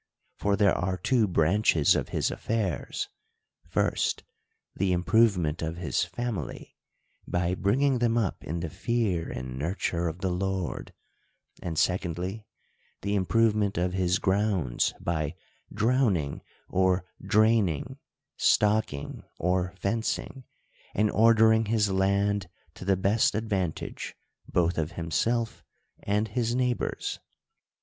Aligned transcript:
For 0.35 0.55
there 0.55 0.73
are 0.75 0.97
two 0.97 1.27
branches 1.27 1.95
of 1.95 2.09
his 2.09 2.31
affairs: 2.31 3.07
first, 3.67 4.23
the 4.75 4.93
improvement 4.93 5.61
of 5.61 5.77
his 5.77 6.03
family, 6.03 6.75
by 7.27 7.53
bringing 7.53 7.99
them 7.99 8.17
up 8.17 8.43
in 8.43 8.61
the 8.61 8.69
fear 8.71 9.29
and 9.31 9.59
nurture 9.59 10.07
of 10.07 10.21
the 10.21 10.31
Lord; 10.31 10.93
and 11.61 11.77
secondly, 11.77 12.47
the 13.03 13.13
improvement 13.13 13.77
of 13.77 13.93
his 13.93 14.17
grounds 14.17 14.91
by 14.99 15.35
drowning, 15.71 16.41
or 16.67 17.05
draining, 17.23 17.99
stocking, 18.37 19.21
or 19.37 19.75
fencing, 19.77 20.45
and 20.95 21.11
ordering 21.11 21.65
his 21.67 21.91
land 21.91 22.49
to 22.73 22.85
the 22.85 22.97
best 22.97 23.35
advantage 23.35 24.15
both 24.47 24.79
of 24.79 24.93
himself 24.93 25.63
and 26.01 26.29
his 26.29 26.55
neighbors. 26.55 27.19